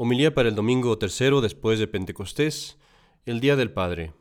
Homilía 0.00 0.32
para 0.32 0.48
el 0.48 0.54
domingo 0.54 0.96
tercero 0.96 1.40
después 1.40 1.80
de 1.80 1.88
Pentecostés, 1.88 2.78
el 3.26 3.40
Día 3.40 3.56
del 3.56 3.72
Padre. 3.72 4.12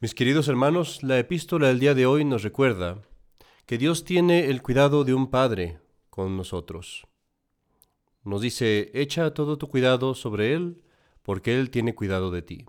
Mis 0.00 0.14
queridos 0.14 0.48
hermanos, 0.48 1.02
la 1.02 1.18
epístola 1.18 1.68
del 1.68 1.78
día 1.78 1.94
de 1.94 2.06
hoy 2.06 2.24
nos 2.24 2.42
recuerda 2.42 3.02
que 3.66 3.76
Dios 3.76 4.04
tiene 4.04 4.46
el 4.46 4.62
cuidado 4.62 5.04
de 5.04 5.12
un 5.12 5.30
Padre 5.30 5.78
con 6.08 6.38
nosotros. 6.38 7.06
Nos 8.22 8.40
dice, 8.40 8.90
echa 8.94 9.34
todo 9.34 9.58
tu 9.58 9.68
cuidado 9.68 10.14
sobre 10.14 10.54
Él, 10.54 10.80
porque 11.22 11.60
Él 11.60 11.68
tiene 11.68 11.94
cuidado 11.94 12.30
de 12.30 12.40
ti. 12.40 12.64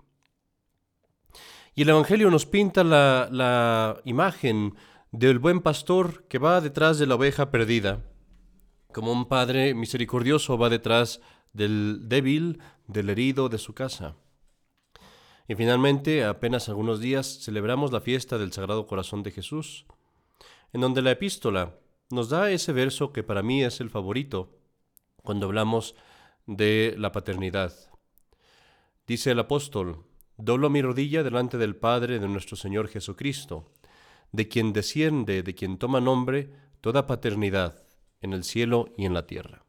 Y 1.74 1.80
el 1.80 1.88
Evangelio 1.88 2.30
nos 2.30 2.44
pinta 2.44 2.84
la, 2.84 3.30
la 3.32 3.98
imagen 4.04 4.74
del 5.10 5.38
buen 5.38 5.62
pastor 5.62 6.24
que 6.28 6.36
va 6.36 6.60
detrás 6.60 6.98
de 6.98 7.06
la 7.06 7.14
oveja 7.14 7.50
perdida 7.50 8.04
como 8.96 9.12
un 9.12 9.26
padre 9.26 9.74
misericordioso 9.74 10.56
va 10.56 10.70
detrás 10.70 11.20
del 11.52 12.08
débil, 12.08 12.62
del 12.86 13.10
herido 13.10 13.50
de 13.50 13.58
su 13.58 13.74
casa. 13.74 14.16
Y 15.46 15.54
finalmente, 15.54 16.24
apenas 16.24 16.70
algunos 16.70 16.98
días, 16.98 17.40
celebramos 17.42 17.92
la 17.92 18.00
fiesta 18.00 18.38
del 18.38 18.54
Sagrado 18.54 18.86
Corazón 18.86 19.22
de 19.22 19.32
Jesús, 19.32 19.84
en 20.72 20.80
donde 20.80 21.02
la 21.02 21.10
epístola 21.10 21.74
nos 22.08 22.30
da 22.30 22.50
ese 22.50 22.72
verso 22.72 23.12
que 23.12 23.22
para 23.22 23.42
mí 23.42 23.62
es 23.62 23.82
el 23.82 23.90
favorito 23.90 24.56
cuando 25.22 25.44
hablamos 25.44 25.94
de 26.46 26.94
la 26.96 27.12
paternidad. 27.12 27.74
Dice 29.06 29.32
el 29.32 29.40
apóstol, 29.40 30.06
doblo 30.38 30.70
mi 30.70 30.80
rodilla 30.80 31.22
delante 31.22 31.58
del 31.58 31.76
Padre 31.76 32.18
de 32.18 32.28
nuestro 32.28 32.56
Señor 32.56 32.88
Jesucristo, 32.88 33.70
de 34.32 34.48
quien 34.48 34.72
desciende, 34.72 35.42
de 35.42 35.54
quien 35.54 35.76
toma 35.76 36.00
nombre 36.00 36.50
toda 36.80 37.06
paternidad 37.06 37.85
en 38.26 38.34
el 38.34 38.44
cielo 38.44 38.92
y 38.98 39.06
en 39.06 39.14
la 39.14 39.26
tierra. 39.26 39.64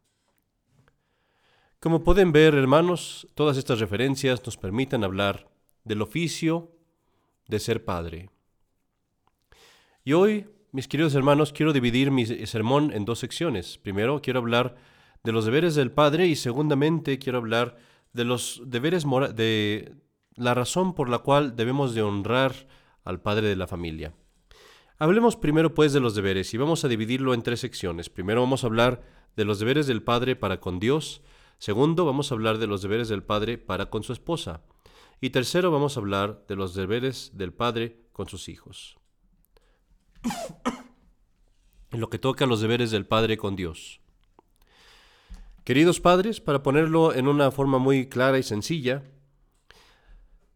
Como 1.80 2.02
pueden 2.02 2.32
ver, 2.32 2.54
hermanos, 2.54 3.28
todas 3.34 3.56
estas 3.56 3.78
referencias 3.78 4.44
nos 4.44 4.56
permiten 4.56 5.04
hablar 5.04 5.48
del 5.84 6.02
oficio 6.02 6.72
de 7.46 7.60
ser 7.60 7.84
padre. 7.84 8.30
Y 10.04 10.12
hoy, 10.12 10.48
mis 10.72 10.88
queridos 10.88 11.14
hermanos, 11.14 11.52
quiero 11.52 11.72
dividir 11.72 12.10
mi 12.10 12.26
sermón 12.26 12.92
en 12.92 13.04
dos 13.04 13.20
secciones. 13.20 13.78
Primero, 13.78 14.20
quiero 14.20 14.40
hablar 14.40 14.76
de 15.22 15.32
los 15.32 15.44
deberes 15.44 15.74
del 15.74 15.92
padre 15.92 16.26
y 16.26 16.36
segundamente 16.36 17.18
quiero 17.18 17.38
hablar 17.38 17.76
de 18.12 18.24
los 18.24 18.62
deberes 18.66 19.04
de 19.34 19.94
la 20.34 20.54
razón 20.54 20.94
por 20.94 21.08
la 21.08 21.18
cual 21.18 21.56
debemos 21.56 21.94
de 21.94 22.02
honrar 22.02 22.66
al 23.04 23.20
padre 23.20 23.48
de 23.48 23.56
la 23.56 23.66
familia. 23.66 24.14
Hablemos 25.00 25.36
primero 25.36 25.74
pues 25.74 25.92
de 25.92 26.00
los 26.00 26.16
deberes 26.16 26.52
y 26.54 26.56
vamos 26.56 26.84
a 26.84 26.88
dividirlo 26.88 27.32
en 27.32 27.42
tres 27.42 27.60
secciones. 27.60 28.10
Primero 28.10 28.40
vamos 28.40 28.64
a 28.64 28.66
hablar 28.66 29.04
de 29.36 29.44
los 29.44 29.60
deberes 29.60 29.86
del 29.86 30.02
padre 30.02 30.34
para 30.34 30.58
con 30.58 30.80
Dios. 30.80 31.22
Segundo 31.58 32.04
vamos 32.04 32.32
a 32.32 32.34
hablar 32.34 32.58
de 32.58 32.66
los 32.66 32.82
deberes 32.82 33.08
del 33.08 33.22
padre 33.22 33.58
para 33.58 33.90
con 33.90 34.02
su 34.02 34.12
esposa. 34.12 34.62
Y 35.20 35.30
tercero 35.30 35.70
vamos 35.70 35.96
a 35.96 36.00
hablar 36.00 36.44
de 36.48 36.56
los 36.56 36.74
deberes 36.74 37.30
del 37.34 37.52
padre 37.52 38.08
con 38.12 38.28
sus 38.28 38.48
hijos. 38.48 38.98
en 41.92 42.00
lo 42.00 42.10
que 42.10 42.18
toca 42.18 42.44
a 42.44 42.48
los 42.48 42.60
deberes 42.60 42.90
del 42.90 43.06
padre 43.06 43.36
con 43.36 43.54
Dios. 43.54 44.00
Queridos 45.62 46.00
padres, 46.00 46.40
para 46.40 46.64
ponerlo 46.64 47.14
en 47.14 47.28
una 47.28 47.52
forma 47.52 47.78
muy 47.78 48.08
clara 48.08 48.38
y 48.38 48.42
sencilla, 48.42 49.04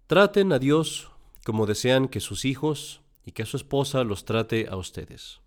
traten 0.08 0.52
a 0.52 0.58
Dios 0.58 1.12
como 1.44 1.66
desean 1.66 2.08
que 2.08 2.18
sus 2.18 2.44
hijos 2.44 3.02
y 3.24 3.32
que 3.32 3.46
su 3.46 3.56
esposa 3.56 4.04
los 4.04 4.24
trate 4.24 4.66
a 4.68 4.76
ustedes. 4.76 5.40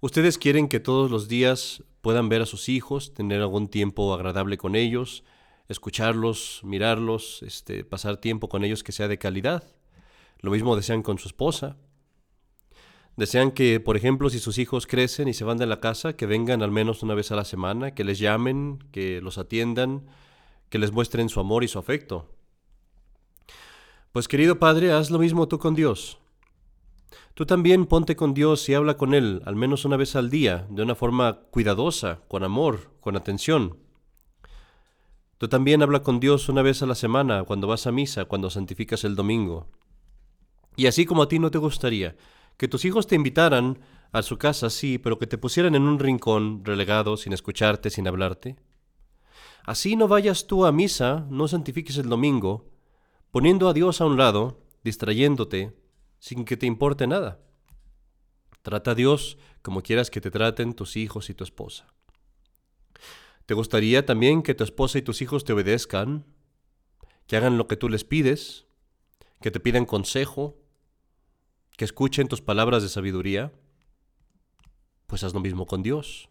Ustedes 0.00 0.38
quieren 0.38 0.68
que 0.68 0.80
todos 0.80 1.10
los 1.10 1.28
días 1.28 1.84
puedan 2.00 2.28
ver 2.28 2.42
a 2.42 2.46
sus 2.46 2.68
hijos, 2.68 3.12
tener 3.12 3.40
algún 3.40 3.68
tiempo 3.68 4.14
agradable 4.14 4.56
con 4.56 4.74
ellos, 4.74 5.24
escucharlos, 5.68 6.60
mirarlos, 6.64 7.42
este, 7.42 7.84
pasar 7.84 8.16
tiempo 8.16 8.48
con 8.48 8.64
ellos 8.64 8.82
que 8.82 8.92
sea 8.92 9.08
de 9.08 9.18
calidad. 9.18 9.64
Lo 10.40 10.50
mismo 10.50 10.74
desean 10.74 11.02
con 11.02 11.18
su 11.18 11.28
esposa. 11.28 11.76
Desean 13.16 13.50
que, 13.50 13.78
por 13.78 13.96
ejemplo, 13.96 14.30
si 14.30 14.38
sus 14.38 14.58
hijos 14.58 14.86
crecen 14.86 15.28
y 15.28 15.34
se 15.34 15.44
van 15.44 15.58
de 15.58 15.66
la 15.66 15.80
casa, 15.80 16.14
que 16.14 16.26
vengan 16.26 16.62
al 16.62 16.70
menos 16.70 17.02
una 17.02 17.14
vez 17.14 17.30
a 17.30 17.36
la 17.36 17.44
semana, 17.44 17.94
que 17.94 18.04
les 18.04 18.18
llamen, 18.18 18.78
que 18.92 19.20
los 19.20 19.36
atiendan, 19.36 20.06
que 20.70 20.78
les 20.78 20.92
muestren 20.92 21.28
su 21.28 21.40
amor 21.40 21.62
y 21.62 21.68
su 21.68 21.78
afecto. 21.78 22.26
Pues 24.12 24.26
querido 24.26 24.58
Padre, 24.58 24.92
haz 24.92 25.12
lo 25.12 25.20
mismo 25.20 25.46
tú 25.46 25.60
con 25.60 25.76
Dios. 25.76 26.18
Tú 27.34 27.46
también 27.46 27.86
ponte 27.86 28.16
con 28.16 28.34
Dios 28.34 28.68
y 28.68 28.74
habla 28.74 28.96
con 28.96 29.14
Él 29.14 29.40
al 29.46 29.54
menos 29.54 29.84
una 29.84 29.96
vez 29.96 30.16
al 30.16 30.30
día, 30.30 30.66
de 30.68 30.82
una 30.82 30.96
forma 30.96 31.42
cuidadosa, 31.52 32.18
con 32.26 32.42
amor, 32.42 32.90
con 32.98 33.16
atención. 33.16 33.78
Tú 35.38 35.46
también 35.46 35.80
habla 35.80 36.02
con 36.02 36.18
Dios 36.18 36.48
una 36.48 36.60
vez 36.60 36.82
a 36.82 36.86
la 36.86 36.96
semana, 36.96 37.44
cuando 37.44 37.68
vas 37.68 37.86
a 37.86 37.92
misa, 37.92 38.24
cuando 38.24 38.50
santificas 38.50 39.04
el 39.04 39.14
domingo. 39.14 39.68
Y 40.74 40.88
así 40.88 41.06
como 41.06 41.22
a 41.22 41.28
ti 41.28 41.38
no 41.38 41.52
te 41.52 41.58
gustaría 41.58 42.16
que 42.56 42.66
tus 42.66 42.84
hijos 42.84 43.06
te 43.06 43.14
invitaran 43.14 43.78
a 44.10 44.22
su 44.22 44.38
casa, 44.38 44.70
sí, 44.70 44.98
pero 44.98 45.20
que 45.20 45.28
te 45.28 45.38
pusieran 45.38 45.76
en 45.76 45.82
un 45.82 46.00
rincón, 46.00 46.64
relegado, 46.64 47.16
sin 47.16 47.32
escucharte, 47.32 47.90
sin 47.90 48.08
hablarte. 48.08 48.56
Así 49.64 49.94
no 49.94 50.08
vayas 50.08 50.48
tú 50.48 50.66
a 50.66 50.72
misa, 50.72 51.26
no 51.30 51.46
santifiques 51.46 51.96
el 51.96 52.08
domingo, 52.08 52.70
poniendo 53.30 53.68
a 53.68 53.72
Dios 53.72 54.00
a 54.00 54.06
un 54.06 54.16
lado, 54.16 54.62
distrayéndote, 54.84 55.76
sin 56.18 56.44
que 56.44 56.56
te 56.56 56.66
importe 56.66 57.06
nada. 57.06 57.40
Trata 58.62 58.92
a 58.92 58.94
Dios 58.94 59.38
como 59.62 59.82
quieras 59.82 60.10
que 60.10 60.20
te 60.20 60.30
traten 60.30 60.74
tus 60.74 60.96
hijos 60.96 61.30
y 61.30 61.34
tu 61.34 61.44
esposa. 61.44 61.86
¿Te 63.46 63.54
gustaría 63.54 64.06
también 64.06 64.42
que 64.42 64.54
tu 64.54 64.64
esposa 64.64 64.98
y 64.98 65.02
tus 65.02 65.22
hijos 65.22 65.44
te 65.44 65.52
obedezcan? 65.52 66.24
¿Que 67.26 67.36
hagan 67.36 67.58
lo 67.58 67.66
que 67.66 67.76
tú 67.76 67.88
les 67.88 68.04
pides? 68.04 68.66
¿Que 69.40 69.50
te 69.50 69.60
pidan 69.60 69.86
consejo? 69.86 70.56
¿Que 71.76 71.84
escuchen 71.84 72.28
tus 72.28 72.42
palabras 72.42 72.82
de 72.82 72.88
sabiduría? 72.88 73.52
Pues 75.06 75.24
haz 75.24 75.34
lo 75.34 75.40
mismo 75.40 75.66
con 75.66 75.82
Dios. 75.82 76.28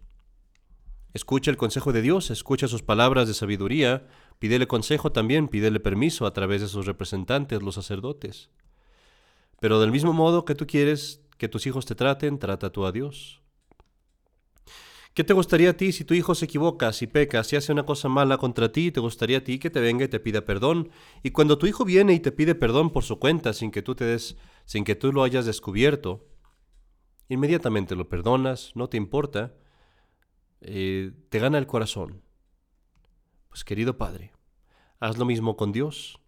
Escucha 1.13 1.49
el 1.49 1.57
consejo 1.57 1.91
de 1.91 2.03
Dios, 2.03 2.29
escucha 2.29 2.67
sus 2.67 2.83
palabras 2.83 3.27
de 3.27 3.33
sabiduría, 3.33 4.07
pídele 4.39 4.67
consejo 4.67 5.11
también, 5.11 5.47
pídele 5.47 5.79
permiso 5.79 6.25
a 6.25 6.33
través 6.33 6.61
de 6.61 6.67
sus 6.67 6.85
representantes, 6.85 7.61
los 7.61 7.75
sacerdotes. 7.75 8.50
Pero 9.59 9.79
del 9.79 9.91
mismo 9.91 10.13
modo 10.13 10.45
que 10.45 10.55
tú 10.55 10.66
quieres 10.66 11.22
que 11.38 11.50
tus 11.50 11.67
hijos 11.67 11.85
te 11.85 11.95
traten, 11.95 12.39
trata 12.39 12.72
tú 12.72 12.85
a 12.85 12.91
Dios. 12.91 13.41
¿Qué 15.13 15.23
te 15.23 15.33
gustaría 15.33 15.72
a 15.72 15.73
ti 15.73 15.91
si 15.91 16.05
tu 16.05 16.13
hijo 16.13 16.35
se 16.35 16.45
equivoca, 16.45 16.94
si 16.94 17.07
peca, 17.07 17.44
si 17.44 17.55
hace 17.55 17.72
una 17.72 17.85
cosa 17.85 18.07
mala 18.07 18.38
contra 18.38 18.72
ti? 18.72 18.91
¿Te 18.91 18.99
gustaría 18.99 19.39
a 19.39 19.44
ti 19.44 19.59
que 19.59 19.69
te 19.69 19.81
venga 19.81 20.05
y 20.05 20.07
te 20.07 20.19
pida 20.19 20.45
perdón? 20.45 20.91
Y 21.23 21.31
cuando 21.31 21.57
tu 21.57 21.67
hijo 21.67 21.83
viene 21.83 22.13
y 22.13 22.19
te 22.19 22.31
pide 22.31 22.55
perdón 22.55 22.91
por 22.91 23.03
su 23.03 23.19
cuenta, 23.19 23.51
sin 23.53 23.72
que 23.72 23.81
tú 23.81 23.95
te 23.95 24.05
des, 24.05 24.38
sin 24.66 24.83
que 24.83 24.95
tú 24.95 25.11
lo 25.11 25.23
hayas 25.23 25.45
descubierto, 25.45 26.28
inmediatamente 27.28 27.95
lo 27.95 28.07
perdonas, 28.07 28.72
no 28.75 28.88
te 28.88 28.97
importa, 28.97 29.53
eh, 30.61 31.11
te 31.29 31.39
gana 31.39 31.57
el 31.57 31.67
corazón. 31.67 32.22
Pues 33.49 33.63
querido 33.63 33.97
Padre, 33.97 34.31
haz 34.99 35.17
lo 35.17 35.25
mismo 35.25 35.57
con 35.57 35.71
Dios. 35.71 36.19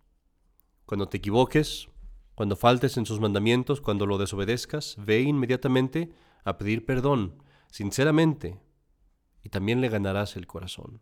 Cuando 0.85 1.07
te 1.07 1.17
equivoques, 1.17 1.87
cuando 2.35 2.55
faltes 2.55 2.97
en 2.97 3.05
sus 3.05 3.19
mandamientos, 3.19 3.79
cuando 3.79 4.05
lo 4.05 4.17
desobedezcas, 4.17 4.95
ve 4.97 5.21
inmediatamente 5.21 6.11
a 6.43 6.57
pedir 6.57 6.85
perdón, 6.85 7.41
sinceramente, 7.69 8.59
y 9.43 9.49
también 9.49 9.81
le 9.81 9.89
ganarás 9.89 10.35
el 10.35 10.47
corazón. 10.47 11.01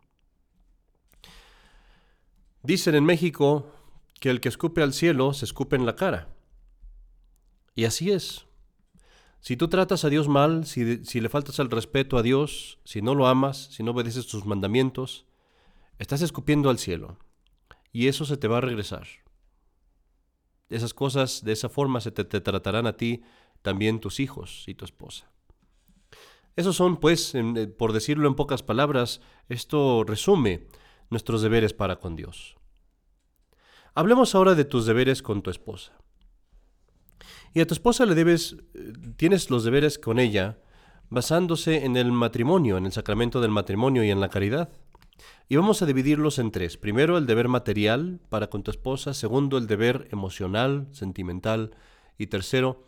Dicen 2.62 2.94
en 2.94 3.04
México 3.04 3.72
que 4.20 4.28
el 4.28 4.40
que 4.40 4.50
escupe 4.50 4.82
al 4.82 4.92
cielo 4.92 5.32
se 5.32 5.46
escupe 5.46 5.76
en 5.76 5.86
la 5.86 5.96
cara. 5.96 6.28
Y 7.74 7.86
así 7.86 8.10
es. 8.10 8.46
Si 9.40 9.56
tú 9.56 9.68
tratas 9.68 10.04
a 10.04 10.10
Dios 10.10 10.28
mal, 10.28 10.66
si, 10.66 10.84
le 10.84 11.28
faltas 11.30 11.58
el 11.58 11.70
respeto 11.70 12.18
a 12.18 12.22
Dios, 12.22 12.78
si 12.84 13.00
no 13.00 13.14
lo 13.14 13.26
amas, 13.26 13.70
si 13.72 13.82
no 13.82 13.92
obedeces 13.92 14.26
sus 14.26 14.44
mandamientos, 14.44 15.24
estás 16.00 16.22
escupiendo 16.22 16.70
al 16.70 16.78
cielo. 16.78 17.18
Y 17.92 18.08
eso 18.08 18.24
se 18.24 18.36
te 18.36 18.48
va 18.48 18.58
a 18.58 18.62
regresar. 18.62 19.06
Esas 20.68 20.94
cosas, 20.94 21.44
de 21.44 21.52
esa 21.52 21.68
forma, 21.68 22.00
se 22.00 22.10
te, 22.10 22.24
tratarán 22.24 22.86
a 22.86 22.96
ti 22.96 23.22
también 23.62 24.00
tus 24.00 24.18
hijos 24.18 24.64
y 24.66 24.74
tu 24.74 24.84
esposa. 24.84 25.30
Esos 26.56 26.76
son, 26.76 26.96
pues, 26.96 27.34
eh, 27.34 27.66
por 27.66 27.92
decirlo 27.92 28.28
en 28.28 28.34
pocas 28.34 28.62
palabras, 28.62 29.20
esto 29.48 30.04
resume 30.04 30.66
nuestros 31.10 31.42
deberes 31.42 31.74
para 31.74 31.96
con 31.96 32.16
Dios. 32.16 32.56
Hablemos 33.94 34.34
ahora 34.34 34.54
de 34.54 34.64
tus 34.64 34.86
deberes 34.86 35.22
con 35.22 35.42
tu 35.42 35.50
esposa. 35.50 35.92
Y 37.52 37.60
a 37.60 37.66
tu 37.66 37.74
esposa 37.74 38.06
le 38.06 38.14
debes, 38.14 38.56
eh, 38.74 38.92
tienes 39.16 39.50
los 39.50 39.64
deberes 39.64 39.98
con 39.98 40.18
ella 40.18 40.58
basándose 41.10 41.84
en 41.84 41.96
el 41.96 42.12
matrimonio, 42.12 42.78
en 42.78 42.86
el 42.86 42.92
sacramento 42.92 43.40
del 43.40 43.50
matrimonio 43.50 44.04
y 44.04 44.10
en 44.10 44.20
la 44.20 44.30
caridad. 44.30 44.70
Y 45.48 45.56
vamos 45.56 45.82
a 45.82 45.86
dividirlos 45.86 46.38
en 46.38 46.50
tres. 46.50 46.76
Primero, 46.76 47.18
el 47.18 47.26
deber 47.26 47.48
material 47.48 48.20
para 48.28 48.48
con 48.48 48.62
tu 48.62 48.70
esposa. 48.70 49.14
Segundo, 49.14 49.58
el 49.58 49.66
deber 49.66 50.08
emocional, 50.10 50.88
sentimental. 50.92 51.74
Y 52.18 52.28
tercero, 52.28 52.86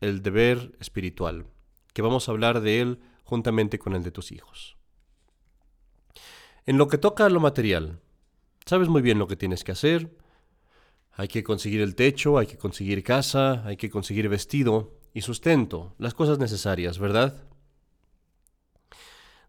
el 0.00 0.22
deber 0.22 0.76
espiritual, 0.80 1.46
que 1.94 2.02
vamos 2.02 2.28
a 2.28 2.32
hablar 2.32 2.60
de 2.60 2.80
él 2.80 3.00
juntamente 3.24 3.78
con 3.78 3.94
el 3.94 4.02
de 4.02 4.10
tus 4.10 4.32
hijos. 4.32 4.76
En 6.66 6.76
lo 6.76 6.88
que 6.88 6.98
toca 6.98 7.26
a 7.26 7.30
lo 7.30 7.40
material, 7.40 8.00
sabes 8.66 8.88
muy 8.88 9.02
bien 9.02 9.18
lo 9.18 9.28
que 9.28 9.36
tienes 9.36 9.64
que 9.64 9.72
hacer. 9.72 10.16
Hay 11.12 11.28
que 11.28 11.44
conseguir 11.44 11.80
el 11.80 11.94
techo, 11.94 12.38
hay 12.38 12.46
que 12.46 12.58
conseguir 12.58 13.02
casa, 13.04 13.64
hay 13.66 13.76
que 13.76 13.90
conseguir 13.90 14.28
vestido 14.28 14.98
y 15.14 15.22
sustento, 15.22 15.94
las 15.98 16.14
cosas 16.14 16.38
necesarias, 16.38 16.98
¿verdad? 16.98 17.42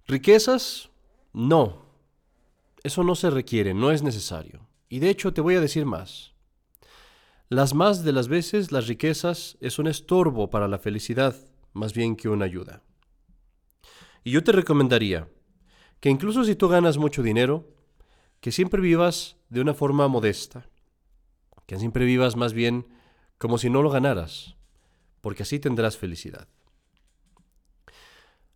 Riquezas, 0.07 0.89
no. 1.31 1.85
Eso 2.83 3.03
no 3.03 3.15
se 3.15 3.29
requiere, 3.29 3.73
no 3.73 3.91
es 3.91 4.03
necesario. 4.03 4.67
Y 4.89 4.99
de 4.99 5.09
hecho 5.09 5.33
te 5.33 5.41
voy 5.41 5.55
a 5.55 5.61
decir 5.61 5.85
más. 5.85 6.33
Las 7.49 7.73
más 7.73 8.03
de 8.03 8.11
las 8.11 8.27
veces 8.27 8.71
las 8.71 8.87
riquezas 8.87 9.57
es 9.61 9.79
un 9.79 9.87
estorbo 9.87 10.49
para 10.49 10.67
la 10.67 10.79
felicidad, 10.79 11.35
más 11.71 11.93
bien 11.93 12.15
que 12.15 12.29
una 12.29 12.45
ayuda. 12.45 12.83
Y 14.23 14.31
yo 14.31 14.43
te 14.43 14.51
recomendaría 14.51 15.27
que 15.99 16.09
incluso 16.09 16.43
si 16.43 16.55
tú 16.55 16.67
ganas 16.67 16.97
mucho 16.97 17.23
dinero, 17.23 17.69
que 18.41 18.51
siempre 18.51 18.81
vivas 18.81 19.37
de 19.49 19.61
una 19.61 19.73
forma 19.73 20.07
modesta, 20.07 20.67
que 21.65 21.79
siempre 21.79 22.05
vivas 22.05 22.35
más 22.35 22.53
bien 22.53 22.87
como 23.37 23.57
si 23.57 23.69
no 23.69 23.81
lo 23.81 23.89
ganaras, 23.89 24.55
porque 25.21 25.43
así 25.43 25.59
tendrás 25.59 25.97
felicidad. 25.97 26.47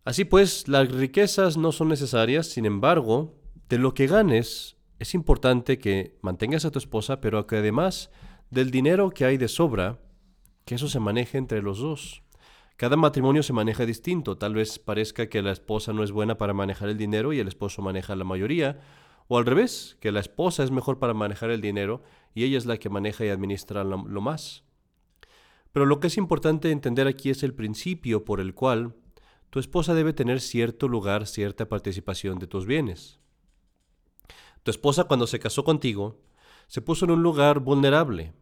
Así 0.04 0.24
pues, 0.24 0.68
las 0.68 0.90
riquezas 0.90 1.56
no 1.56 1.72
son 1.72 1.88
necesarias, 1.88 2.46
sin 2.46 2.66
embargo, 2.66 3.37
de 3.68 3.78
lo 3.78 3.94
que 3.94 4.06
ganes, 4.06 4.76
es 4.98 5.14
importante 5.14 5.78
que 5.78 6.18
mantengas 6.22 6.64
a 6.64 6.70
tu 6.70 6.78
esposa, 6.78 7.20
pero 7.20 7.46
que 7.46 7.56
además 7.56 8.10
del 8.50 8.70
dinero 8.70 9.10
que 9.10 9.24
hay 9.24 9.36
de 9.36 9.48
sobra, 9.48 9.98
que 10.64 10.74
eso 10.74 10.88
se 10.88 11.00
maneje 11.00 11.38
entre 11.38 11.62
los 11.62 11.78
dos. 11.78 12.22
Cada 12.76 12.96
matrimonio 12.96 13.42
se 13.42 13.52
maneja 13.52 13.84
distinto. 13.84 14.38
Tal 14.38 14.54
vez 14.54 14.78
parezca 14.78 15.28
que 15.28 15.42
la 15.42 15.52
esposa 15.52 15.92
no 15.92 16.02
es 16.02 16.12
buena 16.12 16.38
para 16.38 16.54
manejar 16.54 16.88
el 16.88 16.96
dinero 16.96 17.32
y 17.32 17.40
el 17.40 17.48
esposo 17.48 17.82
maneja 17.82 18.16
la 18.16 18.24
mayoría. 18.24 18.80
O 19.26 19.36
al 19.36 19.46
revés, 19.46 19.96
que 20.00 20.12
la 20.12 20.20
esposa 20.20 20.62
es 20.62 20.70
mejor 20.70 20.98
para 20.98 21.12
manejar 21.12 21.50
el 21.50 21.60
dinero 21.60 22.02
y 22.34 22.44
ella 22.44 22.56
es 22.56 22.66
la 22.66 22.78
que 22.78 22.88
maneja 22.88 23.24
y 23.24 23.28
administra 23.28 23.84
lo, 23.84 24.06
lo 24.06 24.20
más. 24.20 24.64
Pero 25.72 25.86
lo 25.86 26.00
que 26.00 26.06
es 26.06 26.16
importante 26.16 26.70
entender 26.70 27.06
aquí 27.06 27.30
es 27.30 27.42
el 27.42 27.52
principio 27.52 28.24
por 28.24 28.40
el 28.40 28.54
cual 28.54 28.94
tu 29.50 29.58
esposa 29.58 29.94
debe 29.94 30.12
tener 30.12 30.40
cierto 30.40 30.88
lugar, 30.88 31.26
cierta 31.26 31.68
participación 31.68 32.38
de 32.38 32.46
tus 32.46 32.64
bienes. 32.64 33.18
Tu 34.68 34.72
esposa 34.72 35.04
cuando 35.04 35.26
se 35.26 35.38
casó 35.38 35.64
contigo 35.64 36.20
se 36.66 36.82
puso 36.82 37.06
en 37.06 37.12
un 37.12 37.22
lugar 37.22 37.60
vulnerable, 37.60 38.34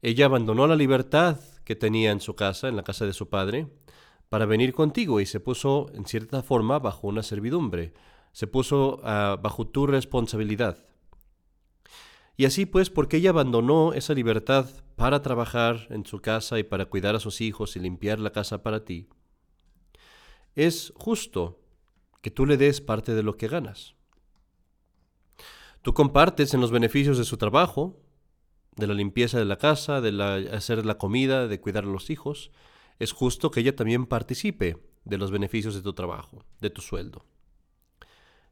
ella 0.00 0.26
abandonó 0.26 0.68
la 0.68 0.76
libertad 0.76 1.40
que 1.64 1.74
tenía 1.74 2.12
en 2.12 2.20
su 2.20 2.36
casa, 2.36 2.68
en 2.68 2.76
la 2.76 2.84
casa 2.84 3.04
de 3.04 3.12
su 3.12 3.28
padre, 3.28 3.66
para 4.28 4.46
venir 4.46 4.72
contigo 4.72 5.20
y 5.20 5.26
se 5.26 5.40
puso, 5.40 5.90
en 5.92 6.06
cierta 6.06 6.44
forma, 6.44 6.78
bajo 6.78 7.08
una 7.08 7.24
servidumbre, 7.24 7.94
se 8.30 8.46
puso 8.46 8.98
uh, 8.98 9.42
bajo 9.42 9.66
tu 9.66 9.88
responsabilidad. 9.88 10.86
Y 12.36 12.44
así 12.44 12.64
pues, 12.64 12.88
porque 12.88 13.16
ella 13.16 13.30
abandonó 13.30 13.92
esa 13.92 14.14
libertad 14.14 14.70
para 14.94 15.20
trabajar 15.20 15.88
en 15.90 16.06
su 16.06 16.20
casa 16.20 16.60
y 16.60 16.62
para 16.62 16.84
cuidar 16.86 17.16
a 17.16 17.18
sus 17.18 17.40
hijos 17.40 17.74
y 17.74 17.80
limpiar 17.80 18.20
la 18.20 18.30
casa 18.30 18.62
para 18.62 18.84
ti, 18.84 19.08
es 20.54 20.92
justo 20.94 21.58
que 22.20 22.30
tú 22.30 22.46
le 22.46 22.56
des 22.56 22.80
parte 22.80 23.16
de 23.16 23.24
lo 23.24 23.36
que 23.36 23.48
ganas. 23.48 23.96
Tú 25.82 25.94
compartes 25.94 26.52
en 26.52 26.60
los 26.60 26.70
beneficios 26.70 27.16
de 27.16 27.24
su 27.24 27.38
trabajo, 27.38 27.96
de 28.76 28.86
la 28.86 28.94
limpieza 28.94 29.38
de 29.38 29.46
la 29.46 29.56
casa, 29.56 30.00
de 30.00 30.48
hacer 30.52 30.84
la 30.84 30.98
comida, 30.98 31.48
de 31.48 31.60
cuidar 31.60 31.84
a 31.84 31.88
los 31.88 32.10
hijos, 32.10 32.50
es 32.98 33.12
justo 33.12 33.50
que 33.50 33.60
ella 33.60 33.74
también 33.74 34.06
participe 34.06 34.76
de 35.04 35.18
los 35.18 35.30
beneficios 35.30 35.74
de 35.74 35.82
tu 35.82 35.94
trabajo, 35.94 36.44
de 36.60 36.70
tu 36.70 36.82
sueldo. 36.82 37.24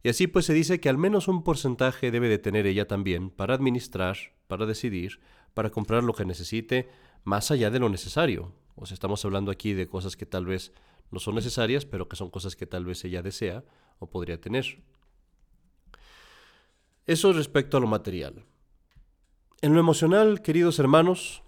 Y 0.03 0.09
así 0.09 0.27
pues 0.27 0.47
se 0.47 0.55
dice 0.55 0.81
que 0.81 0.89
al 0.89 0.97
menos 0.97 1.29
un 1.29 1.45
porcentaje 1.45 2.11
debe 2.11 2.29
de 2.29 2.39
tener 2.39 2.67
ella 2.67 2.87
también 2.87 3.31
para 3.31 3.55
administrar, 3.55 4.17
para 4.47 4.65
decidir, 4.65 5.21
para 5.53 5.71
comprar 5.71 6.05
lo 6.05 6.15
que 6.15 6.25
necesite, 6.25 6.89
más 7.25 7.51
allá 7.51 7.71
de 7.71 7.79
lo 7.79 7.91
necesario. 7.91 8.55
O 8.75 8.87
sea, 8.87 8.95
estamos 8.95 9.25
hablando 9.25 9.51
aquí 9.51 9.75
de 9.75 9.87
cosas 9.87 10.17
que 10.17 10.25
tal 10.25 10.47
vez 10.47 10.73
no 11.11 11.19
son 11.19 11.35
necesarias, 11.35 11.85
pero 11.85 12.09
que 12.09 12.17
son 12.17 12.31
cosas 12.31 12.57
que 12.57 12.67
tal 12.67 12.87
vez 12.87 13.05
ella 13.05 13.23
desea 13.23 13.65
o 13.99 14.09
podría 14.09 14.41
tener. 14.41 14.83
Eso 17.09 17.33
respecto 17.33 17.79
a 17.79 17.81
lo 17.81 17.87
material. 17.87 18.45
En 19.63 19.73
lo 19.73 19.81
emocional, 19.81 20.43
queridos 20.43 20.79
hermanos, 20.79 21.43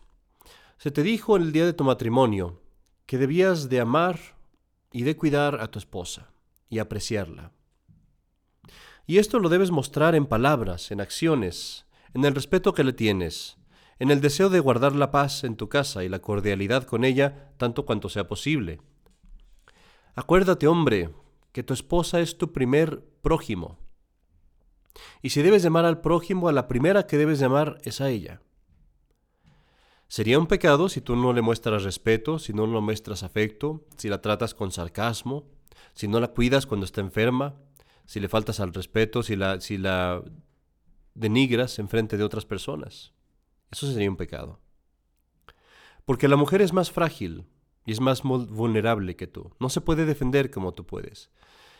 se 0.78 0.90
te 0.90 1.02
dijo 1.02 1.36
en 1.36 1.42
el 1.42 1.52
día 1.52 1.66
de 1.66 1.74
tu 1.74 1.84
matrimonio 1.84 2.62
que 3.04 3.18
debías 3.18 3.68
de 3.68 3.78
amar 3.78 4.18
y 4.90 5.02
de 5.02 5.18
cuidar 5.18 5.60
a 5.60 5.70
tu 5.70 5.78
esposa 5.78 6.30
y 6.70 6.78
apreciarla. 6.78 7.52
Y 9.06 9.18
esto 9.18 9.38
lo 9.38 9.50
debes 9.50 9.70
mostrar 9.70 10.14
en 10.14 10.24
palabras, 10.24 10.90
en 10.92 11.02
acciones, 11.02 11.84
en 12.14 12.24
el 12.24 12.34
respeto 12.34 12.72
que 12.72 12.82
le 12.82 12.94
tienes, 12.94 13.58
en 13.98 14.10
el 14.10 14.22
deseo 14.22 14.48
de 14.48 14.60
guardar 14.60 14.96
la 14.96 15.10
paz 15.10 15.44
en 15.44 15.56
tu 15.56 15.68
casa 15.68 16.04
y 16.04 16.08
la 16.08 16.20
cordialidad 16.20 16.84
con 16.84 17.04
ella 17.04 17.52
tanto 17.58 17.84
cuanto 17.84 18.08
sea 18.08 18.26
posible. 18.26 18.80
Acuérdate, 20.14 20.66
hombre, 20.66 21.10
que 21.52 21.62
tu 21.62 21.74
esposa 21.74 22.20
es 22.20 22.38
tu 22.38 22.50
primer 22.50 23.04
prójimo 23.20 23.79
y 25.22 25.30
si 25.30 25.42
debes 25.42 25.62
llamar 25.62 25.84
al 25.84 26.00
prójimo, 26.00 26.48
a 26.48 26.52
la 26.52 26.68
primera 26.68 27.06
que 27.06 27.18
debes 27.18 27.38
llamar 27.38 27.78
es 27.84 28.00
a 28.00 28.08
ella. 28.10 28.40
Sería 30.08 30.38
un 30.38 30.48
pecado 30.48 30.88
si 30.88 31.00
tú 31.00 31.14
no 31.14 31.32
le 31.32 31.42
muestras 31.42 31.84
respeto, 31.84 32.38
si 32.38 32.52
no 32.52 32.66
le 32.66 32.80
muestras 32.80 33.22
afecto, 33.22 33.86
si 33.96 34.08
la 34.08 34.20
tratas 34.20 34.54
con 34.54 34.72
sarcasmo, 34.72 35.46
si 35.94 36.08
no 36.08 36.18
la 36.18 36.28
cuidas 36.28 36.66
cuando 36.66 36.84
está 36.84 37.00
enferma, 37.00 37.54
si 38.06 38.18
le 38.18 38.28
faltas 38.28 38.58
al 38.58 38.74
respeto, 38.74 39.22
si 39.22 39.36
la, 39.36 39.60
si 39.60 39.78
la 39.78 40.22
denigras 41.14 41.78
en 41.78 41.88
frente 41.88 42.16
de 42.16 42.24
otras 42.24 42.44
personas. 42.44 43.12
Eso 43.70 43.86
sería 43.86 44.10
un 44.10 44.16
pecado. 44.16 44.58
Porque 46.04 46.26
la 46.26 46.36
mujer 46.36 46.60
es 46.60 46.72
más 46.72 46.90
frágil 46.90 47.46
y 47.84 47.92
es 47.92 48.00
más 48.00 48.22
vulnerable 48.22 49.14
que 49.14 49.28
tú. 49.28 49.54
No 49.60 49.68
se 49.68 49.80
puede 49.80 50.06
defender 50.06 50.50
como 50.50 50.72
tú 50.72 50.86
puedes. 50.86 51.30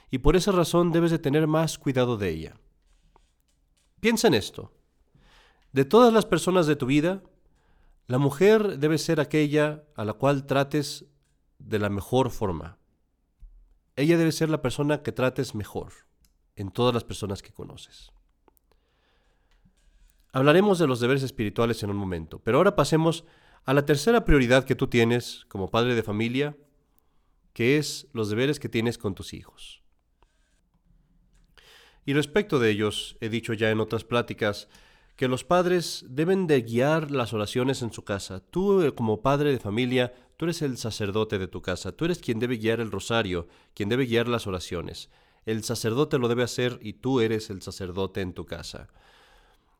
Y 0.08 0.18
por 0.18 0.36
esa 0.36 0.52
razón 0.52 0.92
debes 0.92 1.10
de 1.10 1.18
tener 1.18 1.48
más 1.48 1.78
cuidado 1.78 2.16
de 2.16 2.28
ella. 2.28 2.60
Piensa 4.00 4.28
en 4.28 4.34
esto. 4.34 4.72
De 5.72 5.84
todas 5.84 6.12
las 6.12 6.26
personas 6.26 6.66
de 6.66 6.76
tu 6.76 6.86
vida, 6.86 7.22
la 8.06 8.18
mujer 8.18 8.78
debe 8.78 8.98
ser 8.98 9.20
aquella 9.20 9.84
a 9.94 10.04
la 10.04 10.14
cual 10.14 10.46
trates 10.46 11.04
de 11.58 11.78
la 11.78 11.90
mejor 11.90 12.30
forma. 12.30 12.78
Ella 13.96 14.18
debe 14.18 14.32
ser 14.32 14.48
la 14.48 14.62
persona 14.62 15.02
que 15.02 15.12
trates 15.12 15.54
mejor 15.54 15.92
en 16.56 16.70
todas 16.70 16.94
las 16.94 17.04
personas 17.04 17.42
que 17.42 17.52
conoces. 17.52 18.10
Hablaremos 20.32 20.78
de 20.78 20.86
los 20.86 21.00
deberes 21.00 21.22
espirituales 21.22 21.82
en 21.82 21.90
un 21.90 21.96
momento, 21.96 22.40
pero 22.40 22.58
ahora 22.58 22.76
pasemos 22.76 23.24
a 23.64 23.74
la 23.74 23.84
tercera 23.84 24.24
prioridad 24.24 24.64
que 24.64 24.76
tú 24.76 24.86
tienes 24.86 25.44
como 25.48 25.70
padre 25.70 25.94
de 25.94 26.02
familia, 26.02 26.56
que 27.52 27.78
es 27.78 28.08
los 28.12 28.30
deberes 28.30 28.58
que 28.58 28.68
tienes 28.68 28.96
con 28.96 29.14
tus 29.14 29.34
hijos. 29.34 29.79
Y 32.10 32.12
respecto 32.12 32.58
de 32.58 32.70
ellos, 32.70 33.16
he 33.20 33.28
dicho 33.28 33.52
ya 33.52 33.70
en 33.70 33.78
otras 33.78 34.02
pláticas, 34.02 34.66
que 35.14 35.28
los 35.28 35.44
padres 35.44 36.04
deben 36.08 36.48
de 36.48 36.62
guiar 36.62 37.12
las 37.12 37.32
oraciones 37.32 37.82
en 37.82 37.92
su 37.92 38.02
casa. 38.02 38.40
Tú 38.40 38.82
eh, 38.82 38.92
como 38.96 39.22
padre 39.22 39.52
de 39.52 39.60
familia, 39.60 40.12
tú 40.36 40.46
eres 40.46 40.60
el 40.62 40.76
sacerdote 40.76 41.38
de 41.38 41.46
tu 41.46 41.62
casa, 41.62 41.92
tú 41.92 42.04
eres 42.06 42.18
quien 42.18 42.40
debe 42.40 42.56
guiar 42.56 42.80
el 42.80 42.90
rosario, 42.90 43.46
quien 43.74 43.88
debe 43.88 44.06
guiar 44.06 44.26
las 44.26 44.48
oraciones. 44.48 45.08
El 45.46 45.62
sacerdote 45.62 46.18
lo 46.18 46.26
debe 46.26 46.42
hacer 46.42 46.80
y 46.82 46.94
tú 46.94 47.20
eres 47.20 47.48
el 47.48 47.62
sacerdote 47.62 48.22
en 48.22 48.34
tu 48.34 48.44
casa. 48.44 48.88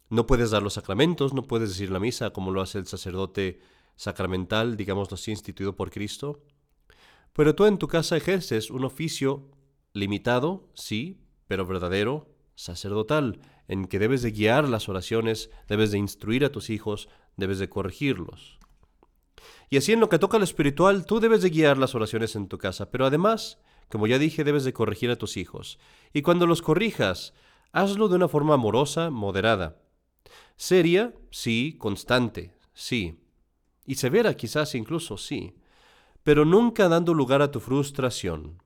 No 0.08 0.28
puedes 0.28 0.52
dar 0.52 0.62
los 0.62 0.74
sacramentos, 0.74 1.34
no 1.34 1.42
puedes 1.42 1.70
decir 1.70 1.90
la 1.90 1.98
misa 1.98 2.30
como 2.30 2.52
lo 2.52 2.60
hace 2.60 2.78
el 2.78 2.86
sacerdote 2.86 3.58
sacramental, 3.96 4.76
digámoslo 4.76 5.16
así, 5.16 5.32
instituido 5.32 5.74
por 5.74 5.90
Cristo. 5.90 6.44
Pero 7.32 7.56
tú 7.56 7.66
en 7.66 7.76
tu 7.76 7.88
casa 7.88 8.16
ejerces 8.16 8.70
un 8.70 8.84
oficio 8.84 9.50
limitado, 9.94 10.68
sí, 10.74 11.18
pero 11.50 11.66
verdadero, 11.66 12.28
sacerdotal, 12.54 13.40
en 13.66 13.86
que 13.86 13.98
debes 13.98 14.22
de 14.22 14.30
guiar 14.30 14.68
las 14.68 14.88
oraciones, 14.88 15.50
debes 15.66 15.90
de 15.90 15.98
instruir 15.98 16.44
a 16.44 16.52
tus 16.52 16.70
hijos, 16.70 17.08
debes 17.36 17.58
de 17.58 17.68
corregirlos. 17.68 18.60
Y 19.68 19.76
así 19.76 19.90
en 19.90 19.98
lo 19.98 20.08
que 20.08 20.20
toca 20.20 20.36
al 20.36 20.44
espiritual, 20.44 21.06
tú 21.06 21.18
debes 21.18 21.42
de 21.42 21.50
guiar 21.50 21.76
las 21.76 21.96
oraciones 21.96 22.36
en 22.36 22.46
tu 22.46 22.56
casa, 22.56 22.92
pero 22.92 23.04
además, 23.04 23.58
como 23.88 24.06
ya 24.06 24.20
dije, 24.20 24.44
debes 24.44 24.62
de 24.62 24.72
corregir 24.72 25.10
a 25.10 25.16
tus 25.16 25.36
hijos. 25.36 25.80
Y 26.12 26.22
cuando 26.22 26.46
los 26.46 26.62
corrijas, 26.62 27.34
hazlo 27.72 28.06
de 28.06 28.14
una 28.14 28.28
forma 28.28 28.54
amorosa, 28.54 29.10
moderada. 29.10 29.82
Seria, 30.54 31.14
sí, 31.32 31.74
constante, 31.80 32.54
sí. 32.74 33.24
Y 33.86 33.96
severa 33.96 34.34
quizás 34.34 34.76
incluso, 34.76 35.16
sí. 35.16 35.56
Pero 36.22 36.44
nunca 36.44 36.88
dando 36.88 37.12
lugar 37.12 37.42
a 37.42 37.50
tu 37.50 37.58
frustración. 37.58 38.62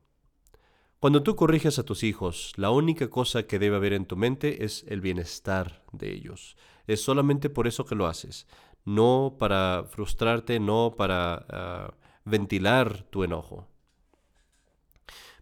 Cuando 1.05 1.23
tú 1.23 1.37
corriges 1.37 1.79
a 1.79 1.83
tus 1.83 2.03
hijos, 2.03 2.55
la 2.57 2.71
única 2.71 3.11
cosa 3.11 3.43
que 3.43 3.59
debe 3.59 3.77
haber 3.77 3.93
en 3.93 4.07
tu 4.07 4.17
mente 4.17 4.65
es 4.65 4.87
el 4.89 5.03
bienestar 5.03 5.85
de 5.93 6.11
ellos. 6.11 6.57
Es 6.87 7.03
solamente 7.03 7.51
por 7.51 7.67
eso 7.67 7.85
que 7.85 7.95
lo 7.95 8.07
haces, 8.07 8.47
no 8.87 9.37
para 9.39 9.85
frustrarte, 9.91 10.59
no 10.61 10.95
para 10.97 11.45
ah, 11.51 11.95
ventilar 12.25 13.03
tu 13.11 13.23
enojo. 13.23 13.69